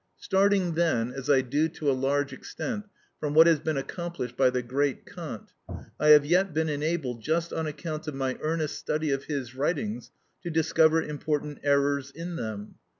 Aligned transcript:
Starting 0.17 0.73
then, 0.73 1.11
as 1.13 1.29
I 1.29 1.41
do 1.41 1.69
to 1.69 1.91
a 1.91 1.93
large 1.93 2.33
extent, 2.33 2.87
from 3.19 3.35
what 3.35 3.45
has 3.45 3.59
been 3.59 3.77
accomplished 3.77 4.35
by 4.35 4.49
the 4.49 4.63
great 4.63 5.05
Kant, 5.05 5.53
I 5.99 6.07
have 6.07 6.25
yet 6.25 6.55
been 6.55 6.69
enabled, 6.69 7.21
just 7.21 7.53
on 7.53 7.67
account 7.67 8.07
of 8.07 8.15
my 8.15 8.35
earnest 8.41 8.79
study 8.79 9.11
of 9.11 9.25
his 9.25 9.53
writings, 9.53 10.09
to 10.41 10.49
discover 10.49 11.03
important 11.03 11.59
errors 11.61 12.09
in 12.09 12.35
them. 12.35 12.77